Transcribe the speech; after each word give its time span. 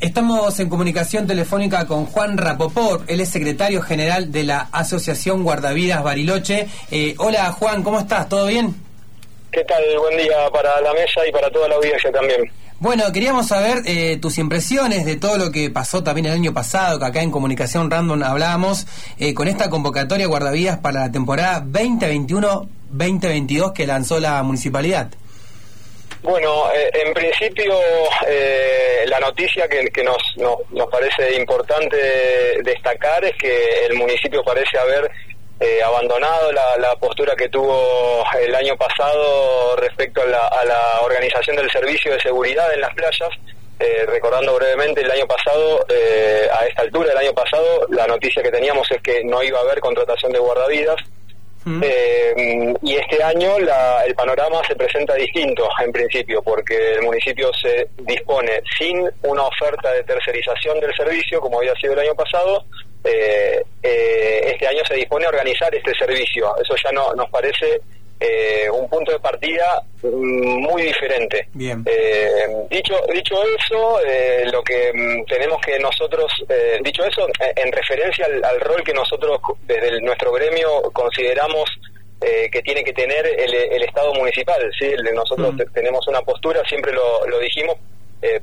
Estamos 0.00 0.60
en 0.60 0.68
comunicación 0.68 1.26
telefónica 1.26 1.86
con 1.86 2.04
Juan 2.04 2.36
Rapoport, 2.36 3.08
él 3.08 3.20
es 3.20 3.30
secretario 3.30 3.80
general 3.80 4.30
de 4.30 4.44
la 4.44 4.68
Asociación 4.70 5.42
Guardavidas 5.42 6.02
Bariloche. 6.02 6.68
Eh, 6.90 7.14
hola 7.16 7.50
Juan, 7.52 7.82
¿cómo 7.82 8.00
estás? 8.00 8.28
¿Todo 8.28 8.44
bien? 8.46 8.74
¿Qué 9.50 9.64
tal? 9.64 9.82
Buen 9.98 10.18
día 10.18 10.50
para 10.52 10.78
la 10.82 10.92
mesa 10.92 11.26
y 11.26 11.32
para 11.32 11.50
toda 11.50 11.68
la 11.68 11.76
audiencia 11.76 12.12
también. 12.12 12.52
Bueno, 12.78 13.10
queríamos 13.10 13.46
saber 13.46 13.84
eh, 13.86 14.18
tus 14.20 14.36
impresiones 14.36 15.06
de 15.06 15.16
todo 15.16 15.38
lo 15.38 15.50
que 15.50 15.70
pasó 15.70 16.02
también 16.02 16.26
el 16.26 16.32
año 16.32 16.52
pasado, 16.52 16.98
que 16.98 17.06
acá 17.06 17.22
en 17.22 17.30
Comunicación 17.30 17.90
Random 17.90 18.22
hablábamos, 18.22 18.86
eh, 19.18 19.32
con 19.32 19.48
esta 19.48 19.70
convocatoria 19.70 20.26
guardavidas 20.26 20.76
para 20.78 21.00
la 21.00 21.10
temporada 21.10 21.64
2021-2022 21.64 23.72
que 23.72 23.86
lanzó 23.86 24.20
la 24.20 24.42
municipalidad. 24.42 25.08
Bueno, 26.26 26.68
eh, 26.74 26.90
en 26.92 27.14
principio 27.14 27.78
la 29.06 29.20
noticia 29.20 29.68
que, 29.68 30.02
nos, 30.02 30.18
nos 30.36 30.88
parece 30.90 31.36
importante 31.36 31.96
destacar 32.64 33.24
es 33.24 33.36
que 33.36 33.86
el 33.86 33.94
municipio 33.94 34.42
parece 34.42 34.76
haber 34.76 35.08
eh, 35.60 35.80
abandonado 35.84 36.50
la, 36.50 36.96
postura 36.96 37.36
que 37.36 37.48
tuvo 37.48 38.24
el 38.40 38.52
año 38.56 38.76
pasado 38.76 39.76
respecto 39.76 40.20
a 40.20 40.64
la, 40.64 41.00
organización 41.02 41.54
del 41.54 41.70
servicio 41.70 42.12
de 42.12 42.20
seguridad 42.20 42.74
en 42.74 42.80
las 42.80 42.92
playas. 42.94 43.30
Eh, 43.78 44.04
recordando 44.06 44.56
brevemente, 44.56 45.02
el 45.02 45.10
año 45.12 45.28
pasado, 45.28 45.86
eh, 45.88 46.48
a 46.52 46.66
esta 46.66 46.82
altura 46.82 47.10
del 47.10 47.18
año 47.18 47.34
pasado, 47.34 47.86
la 47.90 48.08
noticia 48.08 48.42
que 48.42 48.50
teníamos 48.50 48.90
es 48.90 49.00
que 49.00 49.22
no 49.22 49.44
iba 49.44 49.60
a 49.60 49.62
haber 49.62 49.78
contratación 49.78 50.32
de 50.32 50.40
guardavidas. 50.40 50.96
Mm. 51.66 51.82
y 52.82 52.94
este 52.94 53.20
año 53.24 53.56
el 53.56 54.14
panorama 54.14 54.62
se 54.68 54.76
presenta 54.76 55.14
distinto 55.14 55.68
en 55.82 55.90
principio, 55.90 56.40
porque 56.40 56.92
el 56.92 57.02
municipio 57.02 57.50
se 57.60 57.88
dispone 58.04 58.62
sin 58.78 59.10
una 59.24 59.42
oferta 59.42 59.92
de 59.92 60.04
tercerización 60.04 60.78
del 60.78 60.94
servicio, 60.94 61.40
como 61.40 61.58
había 61.58 61.74
sido 61.74 61.94
el 61.94 61.98
año 61.98 62.14
pasado, 62.14 62.64
eh, 63.02 63.64
eh, 63.82 64.40
este 64.52 64.68
año 64.68 64.82
se 64.86 64.94
dispone 64.94 65.26
a 65.26 65.30
organizar 65.30 65.74
este 65.74 65.92
servicio. 65.94 66.54
Eso 66.62 66.74
ya 66.82 66.92
no 66.92 67.12
nos 67.14 67.28
parece 67.30 67.80
eh, 68.18 68.70
un 68.70 68.88
punto 68.88 69.12
de 69.12 69.20
partida 69.20 69.82
mm, 70.02 70.60
muy 70.60 70.82
diferente. 70.82 71.48
Bien. 71.52 71.84
dicho 72.70 72.94
dicho 73.12 73.34
eso, 73.58 73.98
lo 74.52 74.62
que 74.62 74.92
mm, 74.92 75.24
tenemos 75.26 75.60
que 75.60 75.78
nosotros, 75.78 76.32
dicho 76.82 77.04
eso, 77.04 77.26
en 77.56 77.72
referencia 77.72 78.26
al, 78.26 78.60
rol 78.60 78.82
que 78.82 78.92
nosotros 78.92 79.38
desde 79.66 80.00
nuestro 80.00 80.32
gremio 80.32 80.82
consideramos 80.92 81.64
que 82.20 82.62
tiene 82.62 82.82
que 82.82 82.92
tener 82.92 83.26
el, 83.26 83.82
Estado 83.82 84.12
municipal. 84.14 84.70
¿sí? 84.78 84.94
nosotros 85.14 85.54
mm. 85.54 85.72
tenemos 85.74 86.06
una 86.08 86.22
postura, 86.22 86.62
siempre 86.68 86.92
lo, 86.92 87.26
lo 87.26 87.38
dijimos, 87.38 87.76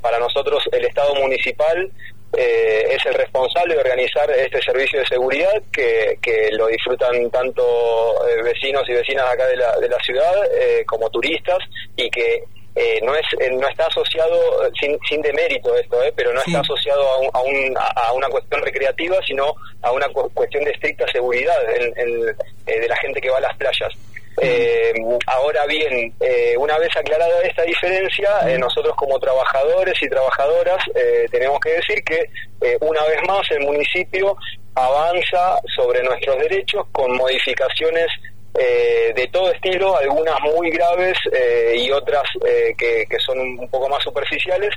para 0.01 0.19
nosotros 0.19 0.63
el 0.71 0.85
Estado 0.85 1.15
municipal 1.15 1.91
eh, 2.35 2.87
es 2.89 3.05
el 3.05 3.13
responsable 3.13 3.75
de 3.75 3.81
organizar 3.81 4.29
este 4.31 4.59
servicio 4.61 4.99
de 4.99 5.05
seguridad 5.05 5.61
que, 5.71 6.17
que 6.19 6.49
lo 6.53 6.67
disfrutan 6.67 7.29
tanto 7.29 7.63
eh, 8.27 8.41
vecinos 8.41 8.83
y 8.87 8.93
vecinas 8.93 9.25
acá 9.31 9.45
de 9.45 9.57
la, 9.57 9.77
de 9.79 9.87
la 9.87 9.99
ciudad 9.99 10.33
eh, 10.59 10.83
como 10.85 11.09
turistas 11.09 11.59
y 11.95 12.09
que 12.09 12.43
no 13.03 13.13
es 13.13 13.25
no 13.51 13.67
está 13.67 13.85
asociado 13.85 14.35
sin, 14.79 14.97
sin 15.07 15.21
demérito 15.21 15.75
esto 15.75 15.95
pero 16.15 16.33
no 16.33 16.39
está 16.39 16.61
asociado 16.61 17.03
a, 17.31 17.41
un, 17.43 17.77
a, 17.77 18.11
una 18.13 18.27
cuestión 18.29 18.63
recreativa 18.63 19.15
sino 19.27 19.53
a 19.83 19.91
una 19.91 20.07
cuestión 20.07 20.63
de 20.63 20.71
estricta 20.71 21.07
seguridad 21.11 21.55
de 21.67 22.87
la 22.87 22.95
gente 22.95 23.21
que 23.21 23.29
va 23.29 23.37
a 23.37 23.41
las 23.41 23.57
playas 23.57 23.93
eh, 24.43 24.93
ahora 25.27 25.65
bien, 25.65 26.13
eh, 26.19 26.55
una 26.57 26.77
vez 26.77 26.89
aclarada 26.95 27.41
esta 27.41 27.63
diferencia, 27.63 28.29
eh, 28.47 28.57
nosotros 28.57 28.95
como 28.95 29.19
trabajadores 29.19 29.93
y 30.01 30.09
trabajadoras 30.09 30.83
eh, 30.95 31.25
tenemos 31.31 31.59
que 31.59 31.71
decir 31.71 32.03
que 32.03 32.29
una 32.79 33.03
vez 33.03 33.19
más 33.27 33.41
el 33.51 33.59
municipio 33.59 34.37
avanza 34.75 35.59
sobre 35.75 36.01
nuestros 36.01 36.37
derechos 36.37 36.85
con 36.93 37.13
modificaciones 37.17 38.07
eh, 38.55 39.11
de 39.15 39.27
todo 39.29 39.51
estilo, 39.51 39.97
algunas 39.97 40.39
muy 40.41 40.69
graves 40.69 41.17
eh, 41.31 41.75
y 41.75 41.89
otras 41.89 42.21
eh, 42.47 42.75
que, 42.77 43.07
son 43.19 43.39
un 43.39 43.67
poco 43.67 43.89
más 43.89 44.03
superficiales, 44.03 44.69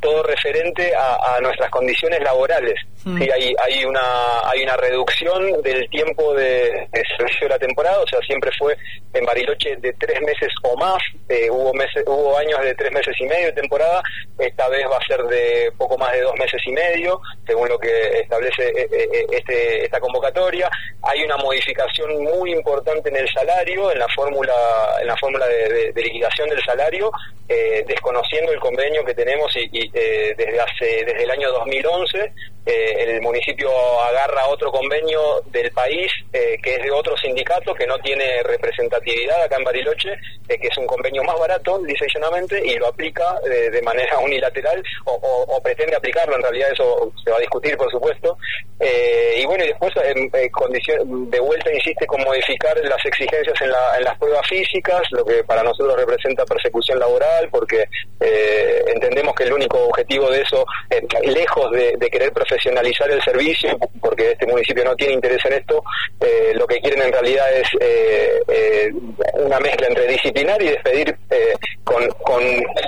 todo 0.00 0.22
referente 0.22 0.92
a, 0.96 1.38
nuestras 1.40 1.70
condiciones 1.70 2.20
laborales. 2.20 2.74
Mm. 3.04 3.22
hay, 3.22 3.54
hay, 3.64 3.84
una, 3.84 4.00
hay 4.44 4.62
una 4.62 4.76
reducción 4.76 5.62
del 5.62 5.88
tiempo 5.90 6.34
de, 6.34 6.88
servicio 7.16 7.46
de 7.46 7.48
la 7.48 7.58
temporada, 7.58 8.00
o 8.00 8.06
sea, 8.06 8.18
siempre 8.26 8.50
fue 8.58 8.76
en 9.14 9.24
Bariloche 9.24 9.76
de 9.76 9.92
tres 9.94 10.20
meses 10.22 10.48
o 10.62 10.76
más, 10.76 10.98
hubo, 11.50 11.72
meses, 11.74 12.02
hubo 12.06 12.36
años 12.36 12.60
de 12.62 12.74
tres 12.74 12.90
meses 12.92 13.14
y 13.20 13.26
medio 13.26 13.46
de 13.46 13.52
temporada, 13.52 14.02
esta 14.38 14.68
vez 14.68 14.84
va 14.90 14.96
a 14.96 15.06
ser 15.06 15.22
de 15.24 15.70
poco 15.76 15.96
más 15.98 16.12
de 16.12 16.22
dos 16.22 16.34
meses 16.38 16.60
y 16.64 16.72
medio, 16.72 17.20
según 17.46 17.68
lo 17.68 17.78
que 17.78 18.20
establece 18.20 18.72
este, 19.30 19.84
esta 19.84 20.00
convocatoria. 20.00 20.68
Hay 21.02 21.22
una 21.22 21.36
modificación 21.36 22.24
muy 22.24 22.52
importante 22.52 23.08
en 23.08 23.16
el 23.16 23.28
salario, 23.28 23.92
en 23.92 23.98
la 24.00 24.08
fórmula, 24.08 24.54
en 25.00 25.06
la 25.06 25.16
fórmula 25.16 25.46
de, 25.46 25.92
liquidación 25.94 26.48
del 26.48 26.62
salario, 26.64 27.10
eh, 27.48 27.84
desconociendo 27.86 28.52
el 28.52 28.60
convenio 28.60 29.04
que 29.04 29.14
tenemos 29.14 29.50
y, 29.56 29.90
eh, 29.94 30.34
desde 30.36 30.60
hace 30.60 31.04
desde 31.06 31.22
el 31.22 31.30
año 31.30 31.50
2011 31.52 32.32
eh, 32.66 32.94
el 32.98 33.22
municipio 33.22 33.70
agarra 34.02 34.48
otro 34.48 34.70
convenio 34.70 35.40
del 35.46 35.70
país 35.70 36.12
que 36.30 36.74
es 36.74 36.82
de 36.82 36.90
otro 36.90 37.16
sindicato 37.16 37.74
que 37.74 37.86
no 37.86 37.98
tiene 38.00 38.42
representatividad 38.42 39.42
acá 39.42 39.56
en 39.56 39.64
Bariloche, 39.64 40.14
que 40.46 40.66
es 40.66 40.76
un 40.76 40.86
convenio 40.86 41.24
más 41.24 41.38
barato, 41.38 41.78
dice 41.78 42.04
llanamente, 42.12 42.60
y 42.62 42.76
lo 42.76 42.88
aplica 42.88 43.40
de 43.40 43.80
manera 43.82 44.18
unilateral 44.22 44.82
o, 45.04 45.60
pretende 45.62 45.96
aplicarlo, 45.96 46.36
en 46.36 46.42
realidad 46.42 46.72
eso 46.72 47.10
se 47.24 47.30
va 47.30 47.38
a 47.38 47.40
discutir 47.40 47.76
por 47.76 47.90
supuesto. 47.90 48.36
y 49.36 49.44
bueno, 49.46 49.64
y 49.64 49.68
después 49.68 49.92
en, 50.04 50.28
condición, 50.50 50.87
de 51.04 51.40
vuelta 51.40 51.72
insiste 51.72 52.06
con 52.06 52.22
modificar 52.22 52.76
las 52.84 53.04
exigencias 53.04 53.60
en, 53.60 53.70
las 53.70 54.18
pruebas 54.18 54.46
físicas, 54.48 55.02
lo 55.10 55.24
que 55.24 55.44
para 55.44 55.62
nosotros 55.62 55.96
representa 55.96 56.44
persecución 56.44 56.98
laboral, 56.98 57.48
porque 57.50 57.84
eh, 58.20 58.82
entendemos 58.94 59.34
que 59.34 59.44
el 59.44 59.52
único 59.52 59.78
objetivo 59.78 60.30
de 60.30 60.42
eso, 60.42 60.64
eh, 60.90 61.02
lejos 61.24 61.70
de, 61.72 62.08
querer 62.10 62.32
profesionalizar 62.32 63.10
el 63.10 63.22
servicio, 63.22 63.76
porque 64.00 64.32
este 64.32 64.46
municipio 64.46 64.82
no 64.84 64.96
tiene 64.96 65.14
interés 65.14 65.44
en 65.44 65.52
esto, 65.52 65.82
eh, 66.20 66.52
lo 66.54 66.66
que 66.66 66.80
quieren 66.80 67.02
en 67.02 67.12
realidad 67.12 67.46
es 67.52 67.68
una 69.34 69.60
mezcla 69.60 69.88
entre 69.88 70.06
disciplinar 70.06 70.60
y 70.62 70.68
despedir 70.68 71.16
con, 72.28 72.42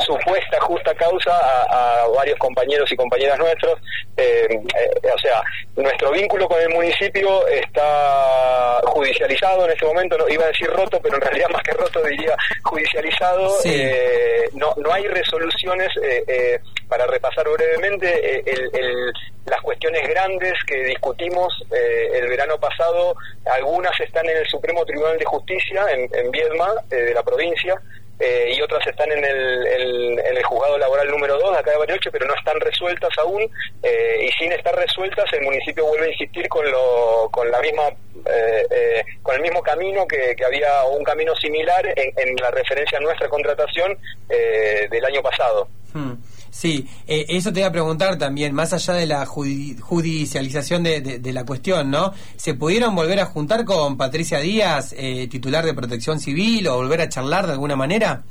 supuesta 0.04 0.60
justa 0.60 0.94
causa 0.94 1.32
a, 1.32 2.06
varios 2.14 2.38
compañeros 2.38 2.92
y 2.92 2.96
compañeras 2.96 3.38
nuestros. 3.38 3.74
o 3.74 5.18
sea, 5.18 5.42
nuestro 5.76 6.10
vínculo 6.10 6.46
con 6.46 6.60
el 6.60 6.68
municipio 6.68 7.46
está 7.48 8.80
judicializado 8.84 9.64
en 9.64 9.72
este 9.72 9.86
momento, 9.86 10.18
no 10.18 10.28
iba 10.28 10.44
a 10.44 10.48
decir 10.48 10.68
roto, 10.68 11.00
pero 11.02 11.16
en 11.16 11.22
realidad 11.22 11.48
más 11.50 11.62
que 11.62 11.72
roto 11.72 12.02
diría 12.02 12.36
judicializado. 12.62 13.54
Eh, 13.64 14.44
no, 14.54 14.74
no 14.76 14.92
hay 14.92 15.06
resoluciones, 15.06 15.88
eh, 16.02 16.22
eh, 16.26 16.60
para 16.88 17.06
repasar 17.06 17.46
brevemente, 17.48 18.44
las 19.46 19.60
cuestiones 19.62 20.06
grandes 20.08 20.52
que 20.66 20.84
discutimos 20.84 21.52
el 21.70 22.28
verano 22.28 22.58
pasado, 22.58 23.14
algunas 23.46 23.98
están 24.00 24.28
en 24.28 24.36
el 24.36 24.46
Supremo 24.48 24.84
Tribunal 24.84 25.18
de 25.18 25.24
Justicia, 25.24 25.86
en, 25.92 26.08
en 26.12 26.30
Viedma, 26.30 26.74
de 26.88 27.14
la 27.14 27.22
provincia, 27.22 27.80
eh, 28.20 28.52
y 28.54 28.60
otras 28.60 28.86
están 28.86 29.10
en 29.10 29.24
el, 29.24 30.18
en 30.18 30.36
el 30.36 30.44
juzgado 30.44 30.76
laboral 30.76 31.10
número 31.10 31.38
2 31.38 31.52
de 31.52 31.58
acá 31.58 31.70
de 31.70 31.78
Bariloche, 31.78 32.10
pero 32.10 32.26
no 32.26 32.34
están 32.34 32.60
resueltas 32.60 33.10
aún, 33.18 33.42
eh, 33.82 34.28
y 34.28 34.32
sin 34.32 34.52
estar 34.52 34.74
resueltas 34.76 35.24
el 35.32 35.42
municipio 35.42 35.86
vuelve 35.86 36.06
a 36.06 36.10
insistir 36.10 36.48
con, 36.48 36.70
lo, 36.70 37.28
con 37.32 37.50
la 37.50 37.60
misma 37.60 37.84
eh, 38.26 39.02
con 39.22 39.34
el 39.36 39.40
mismo 39.40 39.62
camino 39.62 40.06
que, 40.06 40.36
que 40.36 40.44
había 40.44 40.84
un 40.84 41.02
camino 41.02 41.34
similar 41.36 41.86
en, 41.86 42.12
en 42.16 42.36
la 42.36 42.50
referencia 42.50 42.98
a 42.98 43.00
nuestra 43.00 43.28
contratación 43.28 43.96
del 44.28 45.04
año 45.04 45.22
pasado. 45.22 45.68
Hmm. 45.94 46.14
Sí, 46.50 46.86
eh, 47.06 47.26
eso 47.28 47.52
te 47.52 47.60
iba 47.60 47.68
a 47.68 47.72
preguntar 47.72 48.18
también, 48.18 48.54
más 48.54 48.72
allá 48.72 48.94
de 48.94 49.06
la 49.06 49.24
judicialización 49.24 50.82
de, 50.82 51.32
la 51.32 51.44
cuestión, 51.44 51.90
¿no? 51.90 52.12
¿Se 52.36 52.54
pudieron 52.54 52.94
volver 52.94 53.20
a 53.20 53.26
juntar 53.26 53.64
con 53.64 53.96
Patricia 53.96 54.38
Díaz, 54.38 54.94
eh, 54.96 55.28
titular 55.30 55.64
de 55.64 55.74
Protección 55.74 56.18
Civil, 56.18 56.66
o 56.68 56.76
volver 56.76 57.00
a 57.02 57.08
charlar 57.08 57.46
de 57.46 57.52
alguna 57.52 57.76
manera? 57.76 58.22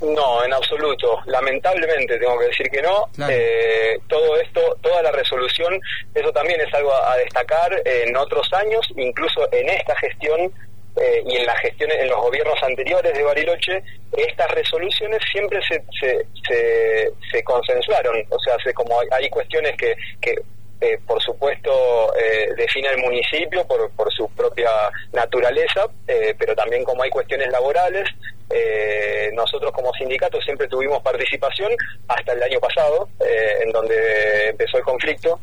No, 0.00 0.42
en 0.42 0.52
absoluto. 0.52 1.18
Lamentablemente 1.26 2.18
tengo 2.18 2.38
que 2.38 2.46
decir 2.46 2.70
que 2.70 2.80
no. 2.80 3.06
Eh, 3.28 3.98
todo 4.08 4.36
esto, 4.40 4.60
toda 4.80 5.02
la 5.02 5.12
resolución, 5.12 5.78
eso 6.14 6.32
también 6.32 6.58
es 6.60 6.72
algo 6.72 6.92
a 6.94 7.16
destacar 7.18 7.70
en 7.84 8.16
otros 8.16 8.50
años, 8.54 8.80
incluso 8.96 9.46
en 9.52 9.68
esta 9.68 9.94
gestión 9.96 10.50
eh, 10.96 11.22
y 11.26 11.36
en 11.36 11.46
las 11.46 11.58
gestiones, 11.60 11.98
en 12.00 12.08
los 12.08 12.20
gobiernos 12.20 12.62
anteriores 12.62 13.12
de 13.14 13.22
Bariloche, 13.22 13.82
estas 14.16 14.50
resoluciones 14.50 15.20
siempre 15.30 15.60
se, 15.66 15.82
se, 16.00 17.12
se, 17.30 17.44
consensuaron. 17.44 18.24
O 18.28 18.38
sea, 18.40 18.56
se, 18.62 18.72
como 18.74 18.98
hay, 19.10 19.28
cuestiones 19.30 19.76
que, 19.76 19.94
que 20.20 20.34
eh, 20.80 20.98
por 21.06 21.22
supuesto, 21.22 21.70
eh, 22.16 22.54
define 22.56 22.88
el 22.88 22.98
municipio 22.98 23.66
por, 23.66 23.90
por 23.90 24.10
su 24.10 24.26
propia 24.30 24.70
naturaleza, 25.12 25.86
eh, 26.08 26.34
pero 26.38 26.54
también 26.54 26.84
como 26.84 27.02
hay 27.02 27.10
cuestiones 27.10 27.48
laborales, 27.50 28.08
nosotros 29.32 29.70
como 29.72 29.92
sindicato 29.92 30.40
siempre 30.40 30.66
tuvimos 30.66 31.00
participación 31.02 31.70
hasta 32.08 32.32
el 32.32 32.42
año 32.42 32.58
pasado, 32.58 33.08
en 33.20 33.70
donde 33.70 34.48
empezó 34.48 34.78
el 34.78 34.82
conflicto. 34.82 35.38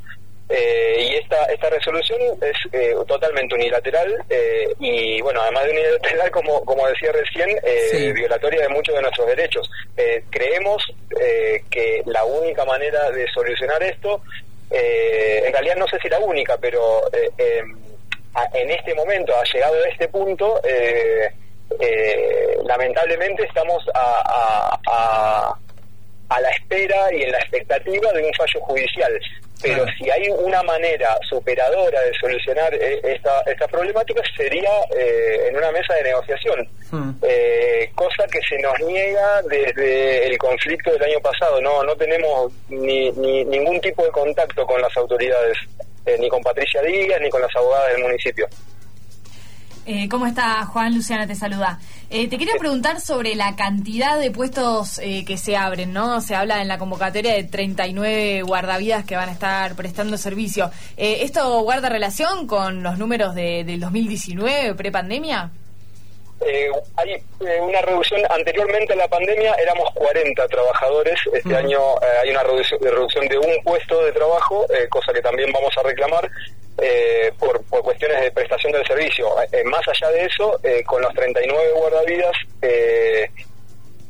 Y 0.50 1.16
esta 1.16 1.44
esta 1.46 1.70
resolución 1.70 2.20
es 2.42 3.06
totalmente 3.06 3.56
unilateral 3.56 4.24
y 4.80 5.22
bueno 5.22 5.42
además 5.42 5.66
de 5.66 5.72
unilateral 5.72 6.32
como 6.38 6.64
como 6.64 6.88
decía 6.88 7.12
recién 7.12 8.14
violatoria 8.14 8.62
de 8.62 8.70
muchos 8.70 8.96
de 8.96 9.02
nuestros 9.02 9.28
derechos. 9.28 9.70
Creemos 10.30 10.84
que 11.70 12.02
la 12.06 12.24
única 12.24 12.64
manera 12.66 13.12
de 13.12 13.28
solucionar 13.34 13.84
esto 13.84 14.22
eh, 14.70 15.44
en 15.46 15.54
realidad 15.54 15.76
no 15.78 15.88
sé 15.88 15.98
si 16.02 16.10
la 16.10 16.20
única, 16.20 16.58
pero 16.58 17.02
eh, 17.14 17.30
em, 17.38 17.78
en 18.54 18.72
este 18.72 18.94
momento, 18.94 19.34
ha 19.36 19.44
llegado 19.52 19.76
a 19.76 19.90
este 19.90 20.08
punto, 20.10 20.62
eh, 20.64 21.32
lamentablemente 22.66 23.44
estamos 23.44 23.84
a, 23.94 24.80
a, 24.88 25.60
la 26.30 26.50
espera 26.50 27.14
y 27.14 27.24
en 27.24 27.32
la 27.32 27.40
expectativa 27.40 28.12
de 28.14 28.24
un 28.24 28.34
fallo 28.34 28.60
judicial. 28.62 29.20
Pero 29.62 29.86
si 29.98 30.08
hay 30.10 30.30
una 30.30 30.62
manera 30.62 31.18
superadora 31.28 32.00
de 32.02 32.14
solucionar 32.22 32.72
esta, 32.76 33.42
esta 33.48 33.68
problemática 33.68 34.22
sería 34.36 34.70
en 35.48 35.58
una 35.58 35.72
mesa 35.72 35.96
de 35.96 36.04
negociación, 36.04 36.70
hmm. 36.92 37.12
cosa 37.96 38.28
que 38.32 38.40
se 38.48 38.62
nos 38.62 38.80
niega 38.82 39.42
desde 39.50 40.28
el 40.28 40.38
conflicto 40.38 40.92
del 40.92 41.04
año 41.04 41.20
pasado. 41.22 41.60
No, 41.60 41.84
no 41.84 41.96
tenemos 41.96 42.52
ni, 42.70 43.12
ni 43.14 43.46
ningún 43.46 43.82
tipo 43.82 44.04
de 44.04 44.12
contacto 44.12 44.66
con 44.66 44.80
las 44.80 44.96
autoridades, 44.96 45.58
eh, 46.06 46.18
ni 46.20 46.30
con 46.30 46.42
Patricia 46.42 46.82
Díaz, 46.82 47.20
ni 47.22 47.30
con 47.30 47.42
las 47.42 47.56
abogadas 47.56 47.94
del 47.94 48.04
municipio. 48.04 48.48
Eh, 49.90 50.10
¿Cómo 50.10 50.28
está 50.28 50.66
Juan? 50.66 50.94
Luciana 50.94 51.26
te 51.26 51.34
saluda. 51.34 51.80
Eh, 52.10 52.28
te 52.28 52.38
quería 52.38 52.56
preguntar 52.60 53.00
sobre 53.00 53.36
la 53.36 53.56
cantidad 53.56 54.20
de 54.20 54.32
puestos 54.32 55.00
que 55.00 55.38
se 55.38 55.56
abren, 55.56 55.94
¿no? 55.94 56.20
Se 56.20 56.36
habla 56.36 56.62
en 56.62 56.68
la 56.68 56.78
convocatoria 56.78 57.34
de 57.34 57.46
39 57.46 58.42
guardavidas 58.42 59.06
que 59.06 59.16
van 59.16 59.30
a 59.30 59.32
estar 59.32 59.76
prestando 59.76 60.18
servicio. 60.18 60.70
¿Esto 60.98 61.62
guarda 61.62 61.88
relación 61.88 62.48
con 62.48 62.84
los 62.84 62.98
números 62.98 63.34
de, 63.34 63.64
del 63.64 63.80
2019, 63.80 64.76
prepandemia? 64.76 65.52
Eh, 66.46 66.70
hay 66.96 67.14
eh, 67.14 67.60
una 67.62 67.82
reducción, 67.82 68.22
anteriormente 68.30 68.94
a 68.94 68.98
la 68.98 69.08
pandemia 69.08 69.54
éramos 69.56 69.90
40 69.96 70.48
trabajadores, 70.48 71.20
este 71.34 71.56
año 71.56 71.80
eh, 72.02 72.06
hay 72.24 72.30
una 72.30 72.44
reducción, 72.44 73.28
de 73.28 73.38
un 73.38 73.64
puesto 73.64 74.04
de 74.06 74.12
trabajo, 74.12 74.66
eh, 74.72 74.88
cosa 74.88 75.12
que 75.14 75.22
también 75.22 75.52
vamos 75.52 75.76
a 75.78 75.84
reclamar 75.84 76.30
por, 77.40 77.64
por, 77.66 77.82
cuestiones 77.82 78.22
de 78.22 78.32
prestación 78.32 78.72
del 78.72 78.86
servicio. 78.86 79.28
más 79.66 79.82
allá 79.88 80.12
de 80.12 80.26
eso, 80.26 80.60
con 80.86 81.02
los 81.02 81.12
39 81.16 81.72
guardavidas, 81.76 82.36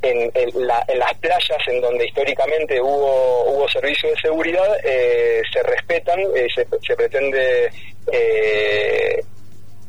en, 0.01 0.31
en, 0.33 0.67
las 0.67 1.13
playas 1.21 1.67
en 1.67 1.79
donde 1.79 2.05
históricamente 2.05 2.81
hubo, 2.81 3.43
hubo 3.45 3.69
servicio 3.69 4.09
de 4.09 4.17
seguridad, 4.17 4.75
se 4.83 5.63
respetan, 5.63 6.19
se, 6.53 6.67
se 6.85 6.95
pretende 6.97 7.71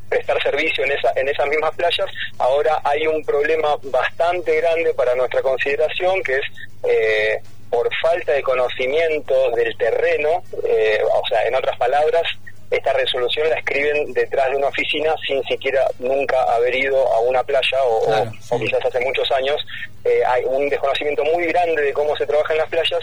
prestar 0.08 0.42
servicio 0.42 0.84
en, 0.84 0.92
esa, 0.92 1.12
en 1.16 1.28
esas 1.28 1.46
mismas 1.48 1.74
playas, 1.76 2.06
ahora 2.38 2.80
hay 2.84 3.06
un 3.06 3.24
problema 3.24 3.76
bastante 3.84 4.56
grande 4.60 4.94
para 4.94 5.14
nuestra 5.14 5.42
consideración, 5.42 6.22
que 6.22 6.36
es 6.36 6.46
eh, 6.84 7.40
por 7.70 7.88
falta 8.00 8.32
de 8.32 8.42
conocimiento 8.42 9.50
del 9.50 9.76
terreno, 9.76 10.42
eh, 10.66 11.00
o 11.04 11.22
sea, 11.28 11.42
en 11.46 11.54
otras 11.54 11.76
palabras, 11.76 12.22
esta 12.70 12.92
resolución 12.92 13.48
la 13.48 13.56
escriben 13.56 14.12
detrás 14.12 14.50
de 14.50 14.56
una 14.56 14.68
oficina 14.68 15.14
sin 15.26 15.42
siquiera 15.44 15.84
nunca 15.98 16.42
haber 16.54 16.74
ido 16.74 16.96
a 17.12 17.20
una 17.20 17.42
playa 17.42 17.78
o, 17.84 18.58
quizás 18.58 18.84
hace 18.84 19.00
muchos 19.00 19.30
años. 19.32 19.56
Eh, 20.04 20.20
hay 20.26 20.44
un 20.44 20.68
desconocimiento 20.68 21.24
muy 21.24 21.46
grande 21.46 21.82
de 21.82 21.92
cómo 21.92 22.16
se 22.16 22.26
trabaja 22.26 22.52
en 22.52 22.58
las 22.58 22.68
playas. 22.68 23.00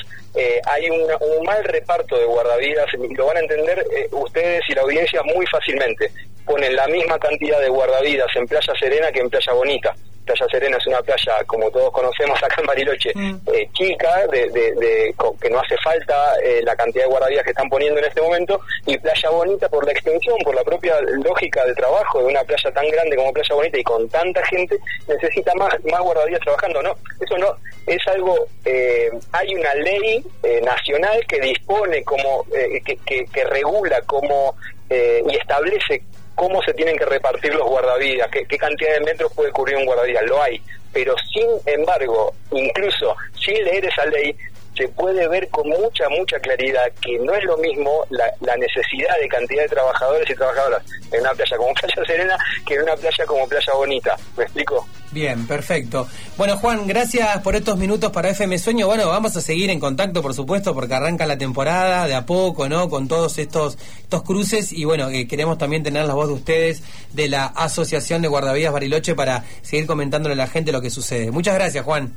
hay 0.72 0.90
un 0.90 1.46
mal 1.46 1.64
reparto 1.64 2.18
de 2.18 2.26
guardavidas 2.26 2.86
lo 3.18 3.26
van 3.26 3.38
a 3.38 3.40
entender 3.42 3.86
ustedes 4.12 4.62
y 4.70 4.74
la 4.74 4.82
audiencia 4.82 5.22
muy 5.24 5.46
fácilmente 5.48 6.12
ponen 6.46 6.76
la 6.76 6.88
misma 6.88 7.18
cantidad 7.20 7.60
de 7.60 7.70
guardavidas 7.70 8.28
en 8.36 8.46
Playa 8.48 8.74
Serena 8.80 9.12
que 9.12 9.20
en 9.20 9.30
Playa 9.30 9.54
Bonita. 9.54 9.96
Playa 10.26 10.46
Serena 10.52 10.78
es 10.78 10.88
una 10.88 11.02
playa, 11.02 11.34
como 11.46 11.70
todos 11.72 11.92
conocemos 11.92 12.42
acá 12.44 12.62
en 12.62 12.68
Bariloche, 12.68 13.12
mm. 13.14 13.36
eh, 13.54 13.70
chica, 13.74 14.26
de, 14.28 14.50
de, 14.50 15.16
que 15.42 15.50
no 15.50 15.60
hace 15.60 15.78
falta 15.84 16.34
eh, 16.44 16.62
la 16.64 16.76
cantidad 16.76 17.06
de 17.06 17.10
guardavidas 17.10 17.44
que 17.44 17.52
están 17.52 17.70
poniendo 17.70 18.00
en 18.00 18.06
este 18.06 18.22
momento, 18.22 18.60
y 18.86 18.98
Playa 18.98 19.30
Bonita 19.30 19.70
por 19.70 19.86
la 19.86 19.92
extensión, 19.92 20.38
por 20.44 20.56
la 20.56 20.64
propia 20.64 21.00
lógica 21.02 21.64
de 21.66 21.74
trabajo 21.76 22.20
de 22.20 22.26
una 22.26 22.44
playa 22.44 22.72
tan 22.72 22.88
grande 22.90 23.16
como 23.16 23.34
Playa 23.34 23.56
Bonita 23.56 23.78
y 23.78 23.84
con 23.84 24.10
tanta 24.10 24.46
gente, 24.48 24.78
necesita 25.08 25.54
más, 25.56 25.74
más 25.86 26.02
guardavidas 26.02 26.42
trabajando. 26.42 26.82
No, 26.82 26.96
eso 27.20 27.38
no, 27.38 27.56
es 27.86 28.08
algo, 28.08 28.48
eh, 28.66 29.10
hay 29.32 29.56
una 29.56 29.74
ley 29.76 30.24
nacional 30.64 31.24
que 31.28 31.40
dispone 31.40 32.04
como, 32.04 32.46
que, 32.84 32.98
que, 33.06 33.26
que, 33.26 33.44
regula 33.46 34.02
como 34.02 34.56
y 34.90 35.36
establece 35.36 36.04
cómo 36.36 36.62
se 36.62 36.74
tienen 36.74 36.98
que 36.98 37.06
repartir 37.06 37.54
los 37.56 37.68
guardavidas, 37.68 38.30
qué, 38.30 38.58
cantidad 38.58 38.94
de 38.94 39.02
metros 39.02 39.34
puede 39.34 39.52
cubrir 39.52 39.78
un 39.78 39.86
guardavidas, 39.86 40.24
lo 40.26 40.42
hay, 40.42 40.62
pero 40.94 41.16
sin 41.34 41.48
embargo, 41.66 42.34
incluso 42.52 43.16
sin 43.38 43.64
leer 43.64 43.86
esa 43.86 44.06
ley, 44.06 44.36
se 44.76 44.88
puede 44.90 45.28
ver 45.30 45.48
con 45.50 45.68
mucha, 45.70 46.10
mucha 46.10 46.38
claridad 46.40 46.92
que 47.02 47.18
no 47.20 47.34
es 47.34 47.44
lo 47.46 47.58
mismo 47.58 48.06
la, 48.10 48.58
necesidad 48.58 49.18
de 49.22 49.28
cantidad 49.30 49.64
de 49.64 49.70
trabajadores 49.70 50.30
y 50.30 50.36
trabajadoras 50.36 50.84
en 51.12 51.22
una 51.22 51.32
playa 51.32 51.58
como 51.58 51.74
Playa 51.82 52.06
Serena 52.06 52.38
que 52.66 52.74
en 52.76 52.84
una 52.84 52.96
playa 52.96 53.26
como 53.26 53.48
Playa 53.48 53.74
Bonita. 53.74 54.18
¿Me 54.38 54.44
explico? 54.44 54.86
Bien, 55.16 55.48
perfecto. 55.48 56.10
Bueno, 56.36 56.58
Juan, 56.58 56.88
gracias 56.88 57.40
por 57.42 57.56
estos 57.56 57.78
minutos 57.78 58.12
para 58.12 58.32
FM 58.32 58.60
Sueño. 58.60 58.86
Bueno, 58.86 59.08
vamos 59.08 59.34
a 59.38 59.40
seguir 59.40 59.70
en 59.70 59.80
contacto, 59.80 60.22
por 60.22 60.34
supuesto, 60.34 60.74
porque 60.74 60.94
arranca 60.94 61.26
la 61.26 61.38
temporada 61.38 62.06
de 62.06 62.14
a 62.14 62.26
poco, 62.26 62.68
¿no? 62.68 62.90
Con 62.90 63.08
todos 63.08 63.38
estos, 63.38 63.78
estos 64.02 64.24
cruces 64.24 64.74
y 64.74 64.84
bueno, 64.84 65.08
eh, 65.10 65.26
queremos 65.26 65.58
también 65.58 65.84
tener 65.84 66.06
la 66.06 66.14
voz 66.14 66.28
de 66.28 66.34
ustedes 66.34 66.84
de 67.14 67.30
la 67.30 67.46
Asociación 67.46 68.24
de 68.24 68.28
Guardavidas 68.28 68.74
Bariloche 68.74 69.16
para 69.16 69.46
seguir 69.62 69.88
comentándole 69.88 70.34
a 70.34 70.36
la 70.36 70.48
gente 70.48 70.74
lo 70.74 70.82
que 70.82 70.90
sucede. 70.90 71.32
Muchas 71.32 71.56
gracias, 71.56 71.86
Juan. 71.86 72.14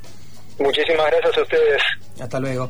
Muchísimas 0.58 1.06
gracias 1.06 1.38
a 1.38 1.42
ustedes. 1.42 1.82
Hasta 2.20 2.40
luego. 2.40 2.66